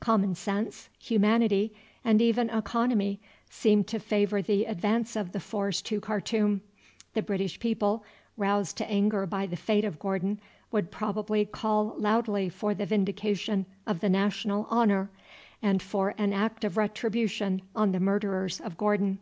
[0.00, 1.72] Common sense, humanity,
[2.04, 6.62] and even economy seemed to favour the advance of the force to Khartoum.
[7.14, 8.02] The British people,
[8.36, 10.40] roused to anger by the fate of Gordon,
[10.72, 15.08] would probably call loudly for the vindication of the national honour,
[15.62, 19.20] and for an act of retribution on the murderers of Gordon.